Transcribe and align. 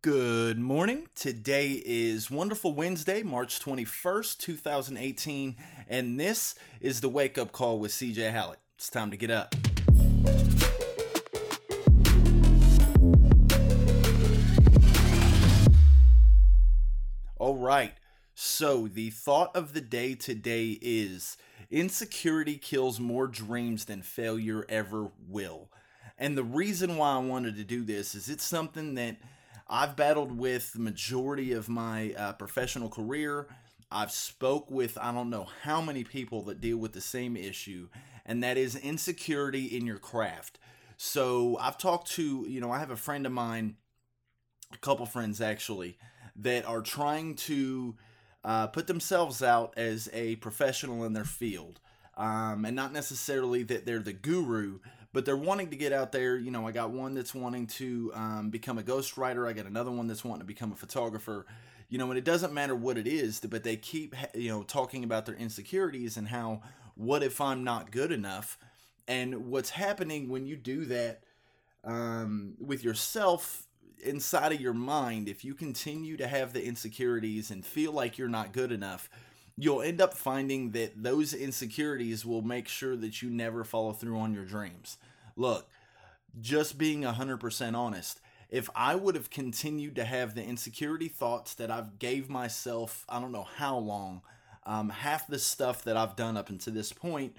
Good 0.00 0.60
morning. 0.60 1.08
Today 1.16 1.82
is 1.84 2.30
Wonderful 2.30 2.72
Wednesday, 2.72 3.24
March 3.24 3.58
21st, 3.58 4.38
2018, 4.38 5.56
and 5.88 6.20
this 6.20 6.54
is 6.80 7.00
the 7.00 7.08
wake 7.08 7.36
up 7.36 7.50
call 7.50 7.80
with 7.80 7.90
CJ 7.90 8.30
Hallock. 8.30 8.60
It's 8.76 8.88
time 8.90 9.10
to 9.10 9.16
get 9.16 9.32
up. 9.32 9.56
All 17.40 17.56
right. 17.56 17.94
So, 18.36 18.86
the 18.86 19.10
thought 19.10 19.56
of 19.56 19.72
the 19.72 19.80
day 19.80 20.14
today 20.14 20.78
is 20.80 21.36
insecurity 21.72 22.56
kills 22.56 23.00
more 23.00 23.26
dreams 23.26 23.86
than 23.86 24.02
failure 24.02 24.64
ever 24.68 25.10
will. 25.28 25.72
And 26.16 26.38
the 26.38 26.44
reason 26.44 26.96
why 26.96 27.14
I 27.14 27.18
wanted 27.18 27.56
to 27.56 27.64
do 27.64 27.82
this 27.82 28.14
is 28.14 28.28
it's 28.28 28.44
something 28.44 28.94
that 28.94 29.16
I've 29.68 29.96
battled 29.96 30.38
with 30.38 30.72
the 30.72 30.78
majority 30.80 31.52
of 31.52 31.68
my 31.68 32.14
uh, 32.14 32.32
professional 32.32 32.88
career. 32.88 33.48
I've 33.90 34.12
spoke 34.12 34.70
with 34.70 34.98
I 34.98 35.12
don't 35.12 35.30
know 35.30 35.48
how 35.62 35.80
many 35.80 36.04
people 36.04 36.42
that 36.42 36.60
deal 36.60 36.78
with 36.78 36.92
the 36.92 37.00
same 37.00 37.36
issue, 37.36 37.88
and 38.24 38.42
that 38.42 38.56
is 38.56 38.76
insecurity 38.76 39.64
in 39.64 39.86
your 39.86 39.98
craft. 39.98 40.58
So 40.96 41.56
I've 41.58 41.78
talked 41.78 42.10
to 42.12 42.46
you 42.48 42.60
know 42.60 42.70
I 42.70 42.78
have 42.78 42.90
a 42.90 42.96
friend 42.96 43.26
of 43.26 43.32
mine, 43.32 43.76
a 44.72 44.78
couple 44.78 45.06
friends 45.06 45.40
actually, 45.40 45.98
that 46.36 46.64
are 46.64 46.82
trying 46.82 47.34
to 47.34 47.96
uh, 48.44 48.66
put 48.68 48.86
themselves 48.86 49.42
out 49.42 49.74
as 49.76 50.08
a 50.12 50.36
professional 50.36 51.04
in 51.04 51.12
their 51.12 51.24
field. 51.24 51.80
Um, 52.16 52.64
and 52.64 52.74
not 52.74 52.92
necessarily 52.92 53.62
that 53.64 53.86
they're 53.86 54.00
the 54.00 54.12
guru, 54.12 54.80
but 55.12 55.24
they're 55.24 55.36
wanting 55.36 55.70
to 55.70 55.76
get 55.76 55.92
out 55.92 56.12
there. 56.12 56.36
You 56.36 56.50
know, 56.50 56.66
I 56.66 56.72
got 56.72 56.90
one 56.90 57.14
that's 57.14 57.34
wanting 57.34 57.66
to 57.68 58.12
um, 58.14 58.50
become 58.50 58.78
a 58.78 58.82
ghostwriter. 58.82 59.48
I 59.48 59.52
got 59.52 59.66
another 59.66 59.90
one 59.90 60.06
that's 60.06 60.24
wanting 60.24 60.40
to 60.40 60.46
become 60.46 60.72
a 60.72 60.76
photographer. 60.76 61.46
You 61.88 61.98
know, 61.98 62.10
and 62.10 62.18
it 62.18 62.24
doesn't 62.24 62.52
matter 62.52 62.74
what 62.74 62.98
it 62.98 63.06
is, 63.06 63.40
but 63.40 63.62
they 63.62 63.76
keep, 63.76 64.14
you 64.34 64.50
know, 64.50 64.62
talking 64.62 65.04
about 65.04 65.24
their 65.24 65.34
insecurities 65.34 66.18
and 66.18 66.28
how, 66.28 66.60
what 66.94 67.22
if 67.22 67.40
I'm 67.40 67.64
not 67.64 67.90
good 67.90 68.12
enough? 68.12 68.58
And 69.06 69.46
what's 69.50 69.70
happening 69.70 70.28
when 70.28 70.46
you 70.46 70.56
do 70.56 70.84
that 70.84 71.22
um, 71.84 72.56
with 72.60 72.84
yourself 72.84 73.66
inside 74.04 74.52
of 74.52 74.60
your 74.60 74.74
mind, 74.74 75.28
if 75.28 75.44
you 75.44 75.54
continue 75.54 76.18
to 76.18 76.26
have 76.26 76.52
the 76.52 76.64
insecurities 76.64 77.50
and 77.50 77.64
feel 77.64 77.92
like 77.92 78.18
you're 78.18 78.28
not 78.28 78.52
good 78.52 78.70
enough, 78.70 79.08
you'll 79.60 79.82
end 79.82 80.00
up 80.00 80.14
finding 80.14 80.70
that 80.70 81.02
those 81.02 81.34
insecurities 81.34 82.24
will 82.24 82.42
make 82.42 82.68
sure 82.68 82.96
that 82.96 83.20
you 83.20 83.28
never 83.28 83.64
follow 83.64 83.92
through 83.92 84.16
on 84.16 84.32
your 84.32 84.44
dreams. 84.44 84.98
Look, 85.34 85.68
just 86.40 86.78
being 86.78 87.02
100% 87.02 87.74
honest, 87.74 88.20
if 88.48 88.70
I 88.76 88.94
would 88.94 89.16
have 89.16 89.30
continued 89.30 89.96
to 89.96 90.04
have 90.04 90.36
the 90.36 90.44
insecurity 90.44 91.08
thoughts 91.08 91.54
that 91.54 91.72
I've 91.72 91.98
gave 91.98 92.30
myself, 92.30 93.04
I 93.08 93.20
don't 93.20 93.32
know 93.32 93.48
how 93.56 93.76
long, 93.76 94.22
um, 94.64 94.90
half 94.90 95.26
the 95.26 95.40
stuff 95.40 95.82
that 95.82 95.96
I've 95.96 96.14
done 96.14 96.36
up 96.36 96.50
until 96.50 96.74
this 96.74 96.92
point 96.92 97.34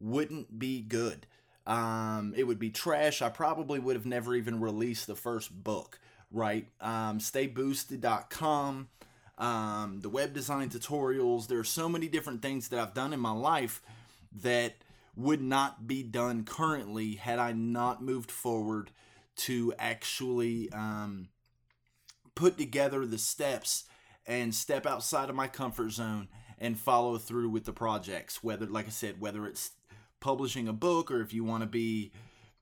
wouldn't 0.00 0.58
be 0.58 0.82
good. 0.82 1.26
Um, 1.66 2.34
it 2.36 2.44
would 2.44 2.58
be 2.58 2.68
trash. 2.68 3.22
I 3.22 3.30
probably 3.30 3.78
would 3.78 3.96
have 3.96 4.04
never 4.04 4.34
even 4.34 4.60
released 4.60 5.06
the 5.06 5.16
first 5.16 5.64
book, 5.64 5.98
right? 6.30 6.66
Um, 6.82 7.20
stayboosted.com 7.20 8.88
um, 9.38 10.00
the 10.00 10.08
web 10.08 10.32
design 10.32 10.70
tutorials. 10.70 11.46
There 11.46 11.58
are 11.58 11.64
so 11.64 11.88
many 11.88 12.08
different 12.08 12.42
things 12.42 12.68
that 12.68 12.80
I've 12.80 12.94
done 12.94 13.12
in 13.12 13.20
my 13.20 13.32
life 13.32 13.82
that 14.42 14.74
would 15.16 15.42
not 15.42 15.86
be 15.86 16.02
done 16.02 16.44
currently 16.44 17.14
had 17.14 17.38
I 17.38 17.52
not 17.52 18.02
moved 18.02 18.30
forward 18.30 18.90
to 19.36 19.72
actually 19.78 20.70
um, 20.72 21.28
put 22.34 22.58
together 22.58 23.06
the 23.06 23.18
steps 23.18 23.84
and 24.26 24.54
step 24.54 24.86
outside 24.86 25.28
of 25.28 25.36
my 25.36 25.46
comfort 25.46 25.90
zone 25.90 26.28
and 26.58 26.78
follow 26.78 27.18
through 27.18 27.50
with 27.50 27.64
the 27.64 27.72
projects. 27.72 28.42
Whether, 28.42 28.66
like 28.66 28.86
I 28.86 28.90
said, 28.90 29.20
whether 29.20 29.46
it's 29.46 29.72
publishing 30.20 30.68
a 30.68 30.72
book 30.72 31.10
or 31.10 31.20
if 31.20 31.34
you 31.34 31.44
want 31.44 31.62
to 31.62 31.68
be 31.68 32.10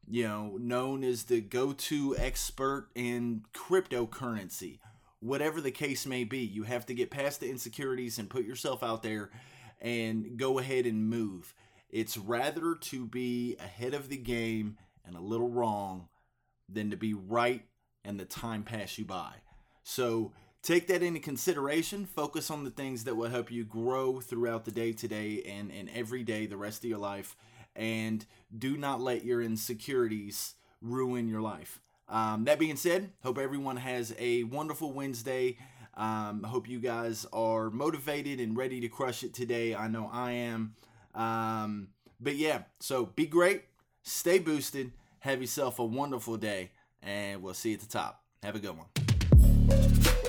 you 0.08 0.26
know 0.26 0.56
known 0.58 1.04
as 1.04 1.24
the 1.24 1.40
go-to 1.40 2.16
expert 2.18 2.88
in 2.94 3.42
cryptocurrency 3.54 4.80
whatever 5.22 5.60
the 5.60 5.70
case 5.70 6.04
may 6.04 6.24
be, 6.24 6.38
you 6.38 6.64
have 6.64 6.84
to 6.86 6.94
get 6.94 7.10
past 7.10 7.40
the 7.40 7.48
insecurities 7.48 8.18
and 8.18 8.28
put 8.28 8.44
yourself 8.44 8.82
out 8.82 9.02
there 9.02 9.30
and 9.80 10.36
go 10.36 10.58
ahead 10.58 10.84
and 10.84 11.08
move. 11.08 11.54
It's 11.90 12.18
rather 12.18 12.74
to 12.74 13.06
be 13.06 13.56
ahead 13.60 13.94
of 13.94 14.08
the 14.08 14.16
game 14.16 14.78
and 15.04 15.14
a 15.14 15.20
little 15.20 15.48
wrong 15.48 16.08
than 16.68 16.90
to 16.90 16.96
be 16.96 17.14
right 17.14 17.62
and 18.04 18.18
the 18.18 18.24
time 18.24 18.64
pass 18.64 18.98
you 18.98 19.04
by. 19.04 19.34
So 19.84 20.32
take 20.60 20.88
that 20.88 21.04
into 21.04 21.20
consideration. 21.20 22.04
Focus 22.04 22.50
on 22.50 22.64
the 22.64 22.70
things 22.70 23.04
that 23.04 23.16
will 23.16 23.30
help 23.30 23.50
you 23.50 23.64
grow 23.64 24.20
throughout 24.20 24.64
the 24.64 24.72
day 24.72 24.92
today 24.92 25.42
and, 25.46 25.70
and 25.70 25.88
every 25.90 26.24
day 26.24 26.46
the 26.46 26.56
rest 26.56 26.82
of 26.82 26.90
your 26.90 26.98
life. 26.98 27.36
And 27.76 28.26
do 28.56 28.76
not 28.76 29.00
let 29.00 29.24
your 29.24 29.40
insecurities 29.40 30.54
ruin 30.80 31.28
your 31.28 31.40
life. 31.40 31.80
Um, 32.12 32.44
that 32.44 32.58
being 32.58 32.76
said, 32.76 33.10
hope 33.22 33.38
everyone 33.38 33.78
has 33.78 34.14
a 34.18 34.44
wonderful 34.44 34.92
Wednesday. 34.92 35.56
Um, 35.94 36.42
hope 36.42 36.68
you 36.68 36.78
guys 36.78 37.26
are 37.32 37.70
motivated 37.70 38.38
and 38.38 38.54
ready 38.54 38.80
to 38.80 38.88
crush 38.88 39.24
it 39.24 39.32
today. 39.32 39.74
I 39.74 39.88
know 39.88 40.10
I 40.12 40.32
am. 40.32 40.74
Um, 41.14 41.88
but 42.20 42.36
yeah, 42.36 42.62
so 42.80 43.06
be 43.06 43.26
great, 43.26 43.64
stay 44.02 44.38
boosted, 44.38 44.92
have 45.20 45.40
yourself 45.40 45.78
a 45.78 45.84
wonderful 45.84 46.36
day, 46.36 46.70
and 47.02 47.42
we'll 47.42 47.54
see 47.54 47.70
you 47.70 47.76
at 47.76 47.80
the 47.80 47.86
top. 47.86 48.22
Have 48.42 48.56
a 48.56 48.58
good 48.58 48.76
one. 48.76 50.28